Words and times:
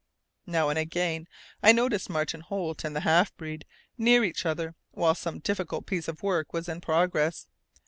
Now 0.47 0.69
and 0.69 0.79
again 0.79 1.27
I 1.61 1.71
noticed 1.73 2.09
Martin 2.09 2.39
Holt 2.41 2.83
and 2.83 2.95
the 2.95 3.01
half 3.01 3.37
breed 3.37 3.65
near 3.99 4.23
each 4.23 4.47
other 4.47 4.73
while 4.89 5.13
some 5.13 5.37
difficult 5.37 5.85
piece 5.85 6.07
of 6.07 6.23
work 6.23 6.53
was 6.53 6.67
in 6.67 6.81
progress. 6.81 7.45